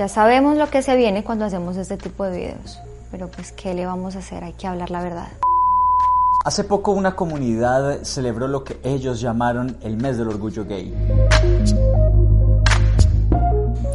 [0.00, 2.80] Ya sabemos lo que se viene cuando hacemos este tipo de videos,
[3.10, 4.42] pero pues ¿qué le vamos a hacer?
[4.42, 5.28] Hay que hablar la verdad.
[6.46, 10.94] Hace poco una comunidad celebró lo que ellos llamaron el mes del orgullo gay.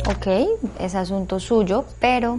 [0.07, 0.27] Ok,
[0.79, 2.37] es asunto suyo, pero...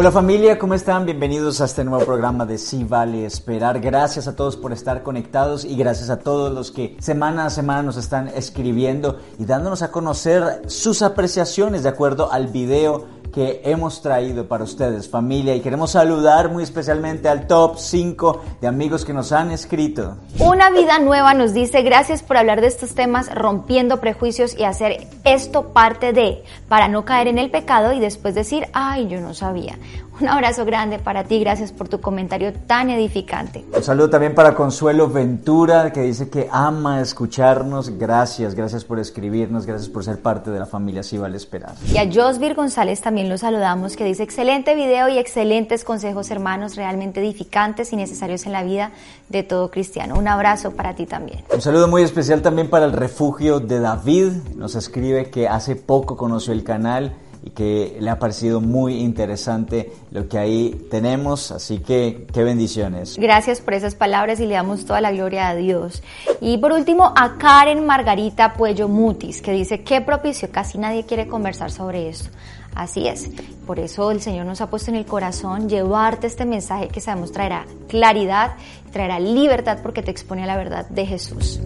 [0.00, 1.04] Hola familia, ¿cómo están?
[1.04, 3.80] Bienvenidos a este nuevo programa de Sí Vale Esperar.
[3.80, 7.82] Gracias a todos por estar conectados y gracias a todos los que semana a semana
[7.82, 14.02] nos están escribiendo y dándonos a conocer sus apreciaciones de acuerdo al video que hemos
[14.02, 19.12] traído para ustedes, familia, y queremos saludar muy especialmente al top 5 de amigos que
[19.12, 20.16] nos han escrito.
[20.38, 25.06] Una vida nueva nos dice gracias por hablar de estos temas, rompiendo prejuicios y hacer
[25.24, 29.34] esto parte de, para no caer en el pecado y después decir, ay, yo no
[29.34, 29.78] sabía.
[30.20, 33.64] Un abrazo grande para ti, gracias por tu comentario tan edificante.
[33.74, 37.98] Un saludo también para Consuelo Ventura, que dice que ama escucharnos.
[37.98, 41.72] Gracias, gracias por escribirnos, gracias por ser parte de la familia Si Vale Esperar.
[41.90, 46.76] Y a Josvir González también lo saludamos, que dice excelente video y excelentes consejos hermanos,
[46.76, 48.90] realmente edificantes y necesarios en la vida
[49.30, 50.16] de todo cristiano.
[50.18, 51.44] Un abrazo para ti también.
[51.50, 54.32] Un saludo muy especial también para el refugio de David.
[54.54, 59.92] Nos escribe que hace poco conoció el canal y que le ha parecido muy interesante
[60.10, 63.16] lo que ahí tenemos, así que qué bendiciones.
[63.18, 66.02] Gracias por esas palabras y le damos toda la gloria a Dios.
[66.40, 71.26] Y por último a Karen Margarita Puello Mutis, que dice, qué propicio, casi nadie quiere
[71.26, 72.30] conversar sobre esto.
[72.74, 73.30] Así es,
[73.66, 77.32] por eso el Señor nos ha puesto en el corazón llevarte este mensaje que sabemos
[77.32, 78.52] traerá claridad,
[78.92, 81.60] traerá libertad porque te expone a la verdad de Jesús.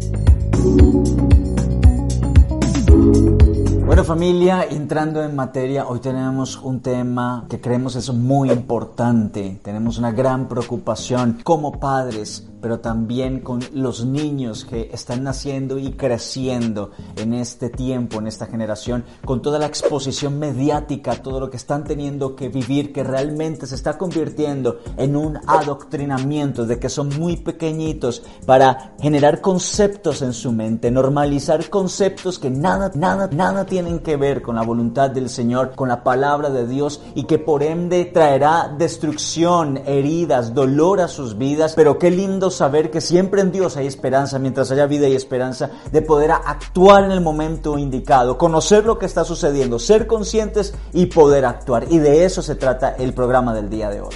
[4.04, 9.58] Familia, entrando en materia, hoy tenemos un tema que creemos es muy importante.
[9.62, 15.92] Tenemos una gran preocupación como padres pero también con los niños que están naciendo y
[15.92, 21.58] creciendo en este tiempo, en esta generación, con toda la exposición mediática, todo lo que
[21.58, 27.10] están teniendo que vivir, que realmente se está convirtiendo en un adoctrinamiento de que son
[27.18, 33.98] muy pequeñitos para generar conceptos en su mente, normalizar conceptos que nada, nada, nada tienen
[33.98, 37.62] que ver con la voluntad del Señor, con la palabra de Dios y que por
[37.62, 43.52] ende traerá destrucción, heridas, dolor a sus vidas, pero qué lindo saber que siempre en
[43.52, 48.38] Dios hay esperanza, mientras haya vida y esperanza, de poder actuar en el momento indicado,
[48.38, 51.86] conocer lo que está sucediendo, ser conscientes y poder actuar.
[51.90, 54.14] Y de eso se trata el programa del día de hoy.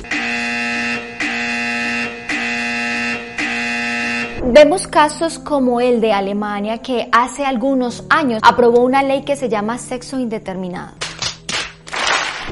[4.51, 9.51] Vemos casos como el de Alemania que hace algunos años aprobó una ley que se
[9.51, 10.95] llama sexo indeterminado.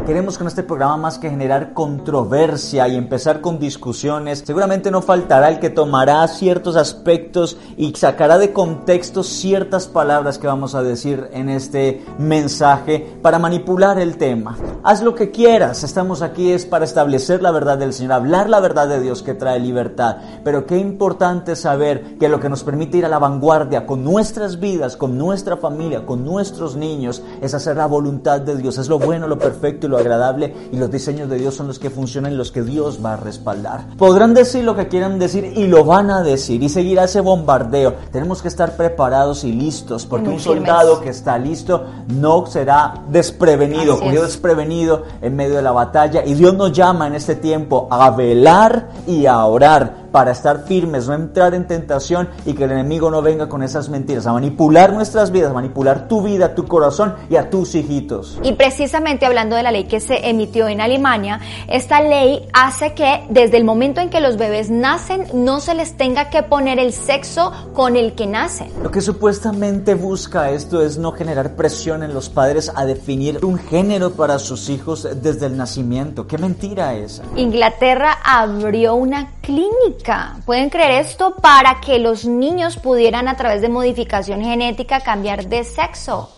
[0.05, 4.45] Queremos con este programa más que generar controversia y empezar con discusiones.
[4.47, 10.47] Seguramente no faltará el que tomará ciertos aspectos y sacará de contexto ciertas palabras que
[10.47, 14.57] vamos a decir en este mensaje para manipular el tema.
[14.85, 15.83] Haz lo que quieras.
[15.83, 19.35] Estamos aquí es para establecer la verdad del Señor, hablar la verdad de Dios que
[19.35, 20.19] trae libertad.
[20.45, 24.61] Pero qué importante saber que lo que nos permite ir a la vanguardia con nuestras
[24.61, 28.79] vidas, con nuestra familia, con nuestros niños, es hacer la voluntad de Dios.
[28.79, 31.91] Es lo bueno, lo perfecto lo agradable y los diseños de Dios son los que
[31.91, 33.87] funcionan, los que Dios va a respaldar.
[33.97, 37.95] Podrán decir lo que quieran decir y lo van a decir y seguirá ese bombardeo.
[38.13, 43.99] Tenemos que estar preparados y listos porque un soldado que está listo no será desprevenido,
[43.99, 48.11] cogido desprevenido en medio de la batalla y Dios nos llama en este tiempo a
[48.11, 53.11] velar y a orar para estar firmes, no entrar en tentación y que el enemigo
[53.11, 57.17] no venga con esas mentiras, a manipular nuestras vidas, a manipular tu vida, tu corazón
[57.29, 58.39] y a tus hijitos.
[58.43, 63.27] Y precisamente hablando de la ley que se emitió en Alemania, esta ley hace que
[63.29, 66.95] desde el momento en que los bebés nacen no se les tenga que poner el
[66.95, 68.71] sexo con el que nacen.
[68.83, 73.59] Lo que supuestamente busca esto es no generar presión en los padres a definir un
[73.59, 76.27] género para sus hijos desde el nacimiento.
[76.27, 77.23] ¿Qué mentira esa?
[77.37, 80.37] Inglaterra abrió una clínica genética.
[80.45, 81.37] ¿Pueden creer esto?
[81.37, 86.31] Para que los niños pudieran a través de modificación genética cambiar de sexo.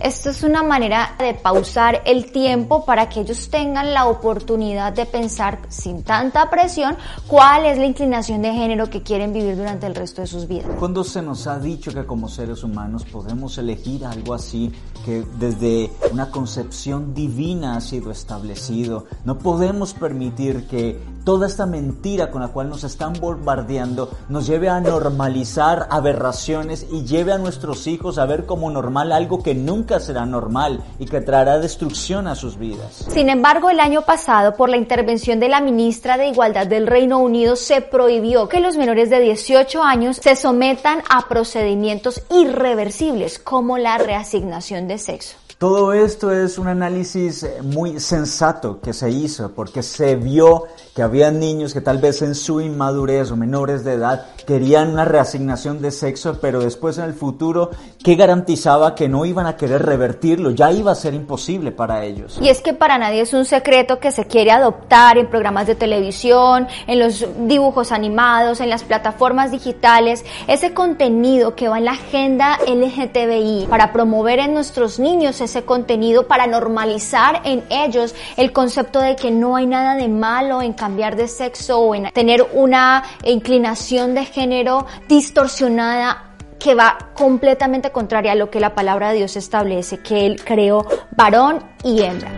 [0.00, 5.04] Esto es una manera de pausar el tiempo para que ellos tengan la oportunidad de
[5.04, 9.94] pensar sin tanta presión cuál es la inclinación de género que quieren vivir durante el
[9.94, 10.68] resto de sus vidas.
[10.78, 14.72] Cuando se nos ha dicho que como seres humanos podemos elegir algo así
[15.04, 22.30] que desde una concepción divina ha sido establecido, no podemos permitir que toda esta mentira
[22.30, 27.86] con la cual nos están bombardeando nos lleve a normalizar aberraciones y lleve a nuestros
[27.86, 32.36] hijos a ver como normal algo que nunca será normal y que traerá destrucción a
[32.36, 33.06] sus vidas.
[33.08, 37.18] Sin embargo, el año pasado, por la intervención de la ministra de Igualdad del Reino
[37.18, 43.78] Unido, se prohibió que los menores de 18 años se sometan a procedimientos irreversibles como
[43.78, 45.36] la reasignación de sexo.
[45.60, 50.64] Todo esto es un análisis eh, muy sensato que se hizo porque se vio
[50.94, 55.04] que había niños que tal vez en su inmadurez o menores de edad querían una
[55.04, 57.70] reasignación de sexo, pero después en el futuro,
[58.02, 60.50] ¿qué garantizaba que no iban a querer revertirlo?
[60.50, 62.38] Ya iba a ser imposible para ellos.
[62.40, 65.74] Y es que para nadie es un secreto que se quiere adoptar en programas de
[65.74, 71.92] televisión, en los dibujos animados, en las plataformas digitales, ese contenido que va en la
[71.92, 79.00] agenda LGTBI para promover en nuestros niños ese contenido para normalizar en ellos el concepto
[79.00, 83.02] de que no hay nada de malo en cambiar de sexo o en tener una
[83.24, 89.36] inclinación de género distorsionada que va completamente contraria a lo que la palabra de Dios
[89.36, 92.32] establece, que Él creó varón y hembra.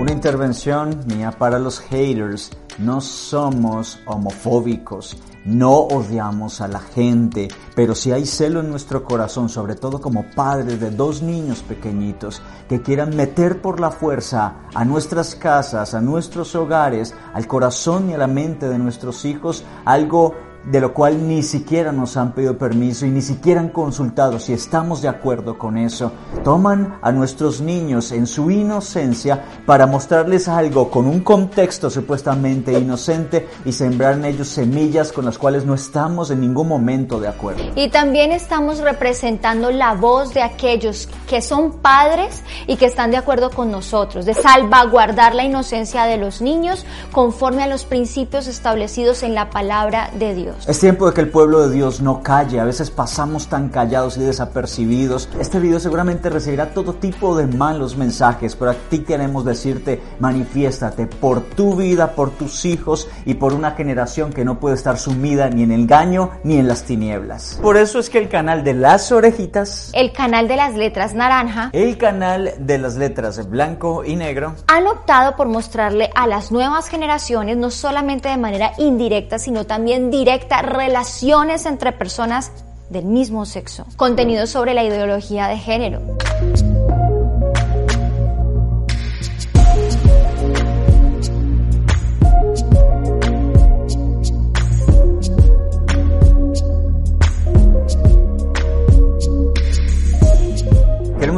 [0.00, 2.50] Una intervención mía para los haters.
[2.78, 5.16] No somos homofóbicos,
[5.48, 10.30] no odiamos a la gente, pero si hay celo en nuestro corazón, sobre todo como
[10.30, 16.00] padres de dos niños pequeñitos que quieran meter por la fuerza a nuestras casas, a
[16.00, 20.34] nuestros hogares, al corazón y a la mente de nuestros hijos, algo
[20.70, 24.52] de lo cual ni siquiera nos han pedido permiso y ni siquiera han consultado si
[24.52, 26.12] estamos de acuerdo con eso.
[26.44, 33.48] Toman a nuestros niños en su inocencia para mostrarles algo con un contexto supuestamente inocente
[33.64, 37.62] y sembrar en ellos semillas con las cuales no estamos en ningún momento de acuerdo.
[37.74, 43.16] Y también estamos representando la voz de aquellos que son padres y que están de
[43.16, 49.22] acuerdo con nosotros, de salvaguardar la inocencia de los niños conforme a los principios establecidos
[49.22, 50.57] en la palabra de Dios.
[50.66, 54.16] Es tiempo de que el pueblo de Dios no calle, a veces pasamos tan callados
[54.18, 55.28] y desapercibidos.
[55.40, 61.06] Este video seguramente recibirá todo tipo de malos mensajes, pero a ti queremos decirte, manifiéstate
[61.06, 65.48] por tu vida, por tus hijos y por una generación que no puede estar sumida
[65.48, 67.58] ni en el engaño ni en las tinieblas.
[67.62, 71.70] Por eso es que el canal de las orejitas, el canal de las letras naranja,
[71.72, 76.88] el canal de las letras blanco y negro, han optado por mostrarle a las nuevas
[76.88, 82.52] generaciones, no solamente de manera indirecta, sino también directa, relaciones entre personas
[82.90, 86.00] del mismo sexo, contenido sobre la ideología de género.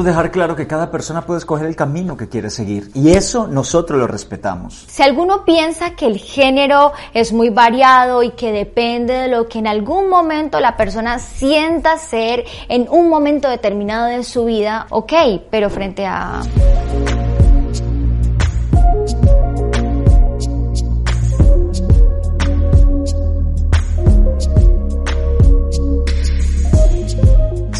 [0.02, 3.98] Dejar claro que cada persona puede escoger el camino que quiere seguir y eso nosotros
[3.98, 4.86] lo respetamos.
[4.88, 9.58] Si alguno piensa que el género es muy variado y que depende de lo que
[9.58, 15.12] en algún momento la persona sienta ser en un momento determinado de su vida, ok,
[15.50, 16.40] pero frente a...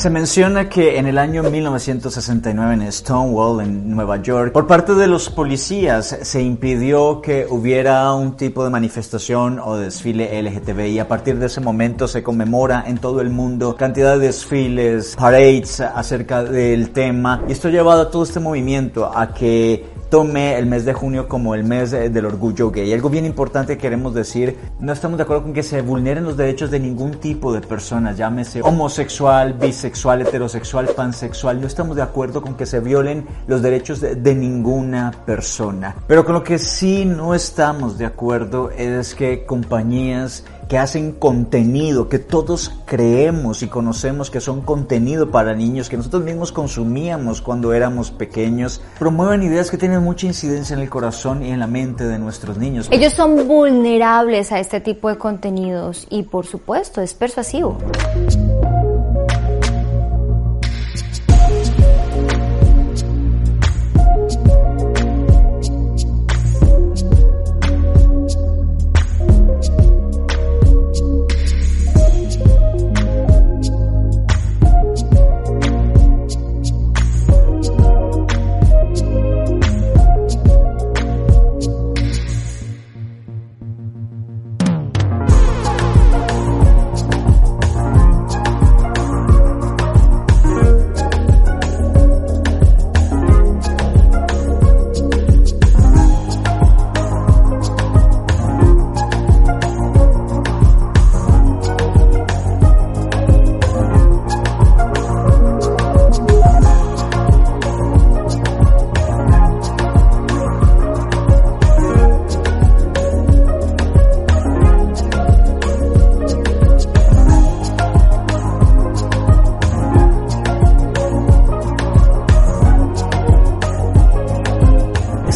[0.01, 5.07] Se menciona que en el año 1969 en Stonewall, en Nueva York, por parte de
[5.07, 11.01] los policías se impidió que hubiera un tipo de manifestación o desfile LGTBI.
[11.01, 15.83] A partir de ese momento se conmemora en todo el mundo cantidad de desfiles, parades
[15.83, 17.43] acerca del tema.
[17.47, 21.29] Y esto ha llevado a todo este movimiento a que tome el mes de junio
[21.29, 22.93] como el mes del orgullo gay.
[22.93, 26.37] Algo bien importante que queremos decir, no estamos de acuerdo con que se vulneren los
[26.37, 32.43] derechos de ningún tipo de persona, llámese homosexual, bisexual, heterosexual, pansexual, no estamos de acuerdo
[32.43, 35.95] con que se violen los derechos de, de ninguna persona.
[36.09, 42.09] Pero con lo que sí no estamos de acuerdo es que compañías que hacen contenido,
[42.09, 47.73] que todos creemos y conocemos que son contenido para niños, que nosotros mismos consumíamos cuando
[47.73, 52.05] éramos pequeños, promueven ideas que tienen mucha incidencia en el corazón y en la mente
[52.05, 52.87] de nuestros niños.
[52.93, 57.77] Ellos son vulnerables a este tipo de contenidos y por supuesto es persuasivo.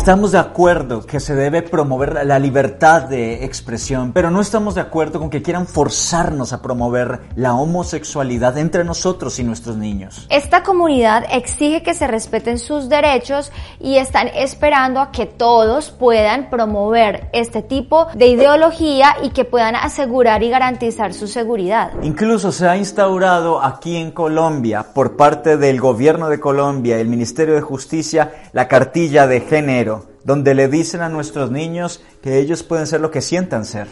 [0.04, 4.82] Estamos de acuerdo que se debe promover la libertad de expresión, pero no estamos de
[4.82, 10.26] acuerdo con que quieran forzarnos a promover la homosexualidad entre nosotros y nuestros niños.
[10.28, 16.50] Esta comunidad exige que se respeten sus derechos y están esperando a que todos puedan
[16.50, 21.92] promover este tipo de ideología y que puedan asegurar y garantizar su seguridad.
[22.02, 27.54] Incluso se ha instaurado aquí en Colombia, por parte del gobierno de Colombia el Ministerio
[27.54, 29.93] de Justicia, la cartilla de género,
[30.24, 33.88] donde le dicen a nuestros niños que ellos pueden ser lo que sientan ser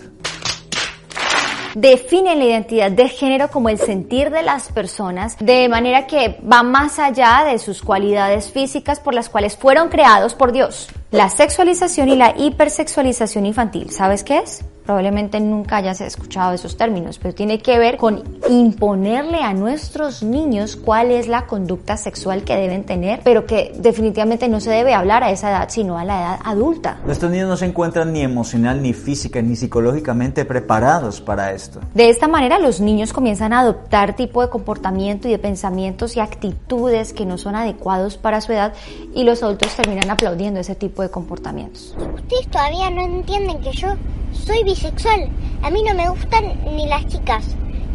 [1.74, 6.62] definen la identidad de género como el sentir de las personas de manera que va
[6.62, 10.88] más allá de sus cualidades físicas por las cuales fueron creados por Dios.
[11.10, 14.64] La sexualización y la hipersexualización infantil, ¿sabes qué es?
[14.84, 20.76] Probablemente nunca hayas escuchado esos términos, pero tiene que ver con imponerle a nuestros niños
[20.76, 25.22] cuál es la conducta sexual que deben tener, pero que definitivamente no se debe hablar
[25.22, 26.98] a esa edad, sino a la edad adulta.
[27.04, 31.80] Nuestros niños no se encuentran ni emocional, ni física, ni psicológicamente preparados para esto.
[31.94, 36.20] De esta manera los niños comienzan a adoptar tipo de comportamiento y de pensamientos y
[36.20, 38.72] actitudes que no son adecuados para su edad
[39.14, 41.96] y los adultos terminan aplaudiendo ese tipo de comportamientos.
[42.14, 43.88] Ustedes todavía no entienden que yo
[44.32, 45.28] soy bisexual.
[45.62, 47.44] A mí no me gustan ni las chicas,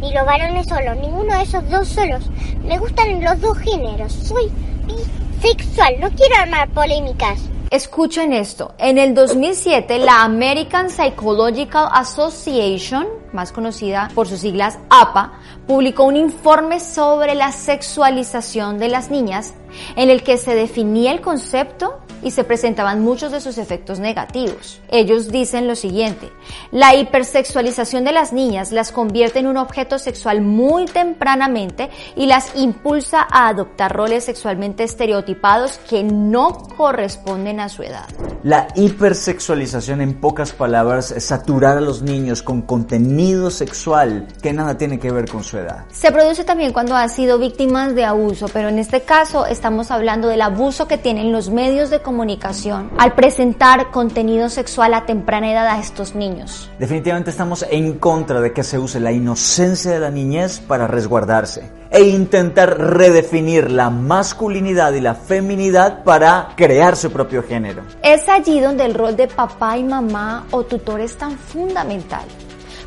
[0.00, 2.30] ni los varones solos, ninguno de esos dos solos.
[2.64, 4.12] Me gustan los dos géneros.
[4.12, 4.50] Soy
[4.86, 6.00] bisexual.
[6.00, 7.40] No quiero armar polémicas.
[7.70, 8.74] Escuchen esto.
[8.78, 15.34] En el 2007, la American Psychological Association, más conocida por sus siglas APA,
[15.66, 19.52] publicó un informe sobre la sexualización de las niñas
[19.96, 24.80] en el que se definía el concepto y se presentaban muchos de sus efectos negativos.
[24.88, 26.30] Ellos dicen lo siguiente,
[26.70, 32.56] la hipersexualización de las niñas las convierte en un objeto sexual muy tempranamente y las
[32.56, 38.06] impulsa a adoptar roles sexualmente estereotipados que no corresponden a su edad.
[38.42, 44.78] La hipersexualización en pocas palabras es saturar a los niños con contenido sexual que nada
[44.78, 45.84] tiene que ver con su edad.
[45.90, 50.28] Se produce también cuando han sido víctimas de abuso, pero en este caso estamos hablando
[50.28, 55.66] del abuso que tienen los medios de comunicación al presentar contenido sexual a temprana edad
[55.66, 56.70] a estos niños.
[56.78, 61.70] Definitivamente estamos en contra de que se use la inocencia de la niñez para resguardarse
[61.90, 67.82] e intentar redefinir la masculinidad y la feminidad para crear su propio género.
[68.02, 72.24] Es allí donde el rol de papá y mamá o tutor es tan fundamental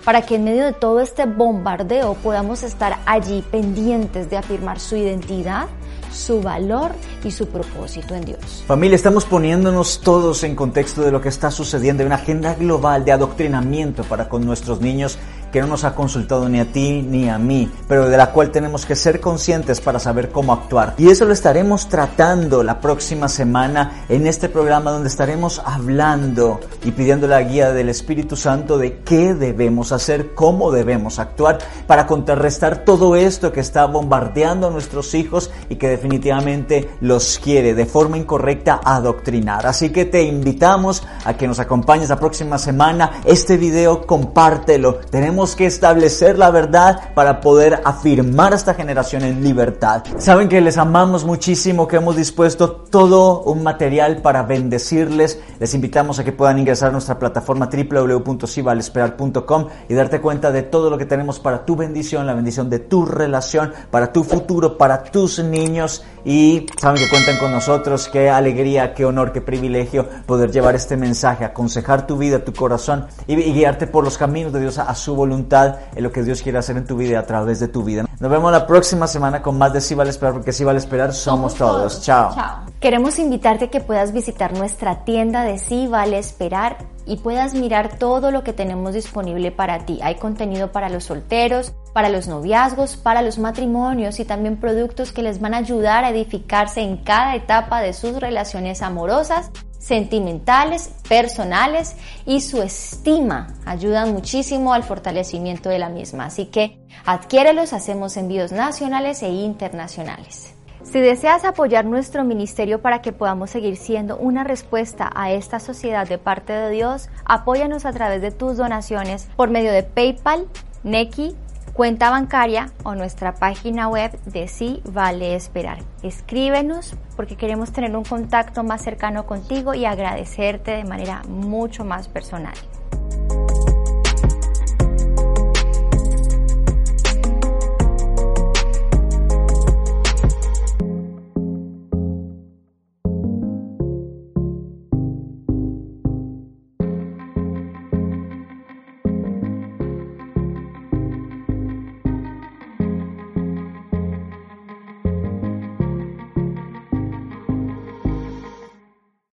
[0.04, 4.96] para que en medio de todo este bombardeo podamos estar allí pendientes de afirmar su
[4.96, 5.68] identidad
[6.14, 6.92] su valor
[7.24, 8.64] y su propósito en Dios.
[8.68, 13.06] Familia, estamos poniéndonos todos en contexto de lo que está sucediendo, en una agenda global
[13.06, 15.18] de adoctrinamiento para con nuestros niños
[15.52, 18.52] que no nos ha consultado ni a ti ni a mí, pero de la cual
[18.52, 20.96] tenemos que ser conscientes para saber cómo actuar.
[20.98, 26.92] Y eso lo estaremos tratando la próxima semana en este programa donde estaremos hablando y
[26.92, 32.86] pidiendo la guía del Espíritu Santo de qué debemos hacer, cómo debemos actuar para contrarrestar
[32.86, 38.18] todo esto que está bombardeando a nuestros hijos y que definitivamente los quiere de forma
[38.18, 39.66] incorrecta adoctrinar.
[39.68, 43.22] Así que te invitamos a que nos acompañes la próxima semana.
[43.26, 44.96] Este video compártelo.
[45.10, 50.04] Tenemos que establecer la verdad para poder afirmar a esta generación en libertad.
[50.18, 55.40] Saben que les amamos muchísimo, que hemos dispuesto todo un material para bendecirles.
[55.60, 60.92] Les invitamos a que puedan ingresar a nuestra plataforma www.sivalesperar.com y darte cuenta de todo
[60.92, 65.02] lo que tenemos para tu bendición, la bendición de tu relación, para tu futuro, para
[65.04, 66.04] tus niños.
[66.24, 68.08] Y saben que cuentan con nosotros.
[68.08, 73.08] Qué alegría, qué honor, qué privilegio poder llevar este mensaje, aconsejar tu vida, tu corazón
[73.26, 76.24] y, guiarte por los caminos de Dios a, a su voluntad voluntad en lo que
[76.24, 78.06] Dios quiere hacer en tu vida a través de tu vida.
[78.20, 81.14] Nos vemos la próxima semana con más de Si Vale Esperar, porque Si Vale Esperar
[81.14, 82.02] somos, todos.
[82.02, 82.34] Chao.
[82.36, 82.66] Chao.
[82.80, 87.98] Queremos invitarte a que puedas visitar nuestra tienda de Si Vale Esperar y puedas mirar
[87.98, 90.00] todo lo que tenemos disponible para ti.
[90.04, 95.24] Hay contenido para los solteros, para los noviazgos, para los matrimonios y también productos que
[95.24, 101.96] les van a ayudar a edificarse en cada etapa de sus relaciones amorosas sentimentales, personales
[102.26, 106.26] y su estima ayudan muchísimo al fortalecimiento de la misma.
[106.26, 110.54] Así que adquiérelos, hacemos envíos nacionales e internacionales.
[110.84, 116.08] Si deseas apoyar nuestro ministerio para que podamos seguir siendo una respuesta a esta sociedad
[116.08, 120.48] de parte de Dios, apóyanos a través de tus donaciones por medio de PayPal,
[120.84, 121.36] Neki,
[121.82, 125.80] cuenta bancaria o nuestra página web de Sí Vale Esperar.
[126.04, 132.08] Escríbenos porque queremos tener un contacto más cercano contigo y agradecerte de manera mucho más
[132.08, 132.54] personal.